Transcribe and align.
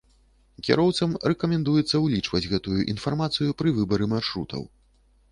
Кіроўцам 0.67 1.11
рэкамендуецца 1.31 2.01
ўлічваць 2.05 2.41
гэтую 2.53 2.77
інфармацыю 2.93 3.49
пры 3.61 3.75
выбары 3.81 4.09
маршрутаў. 4.15 4.65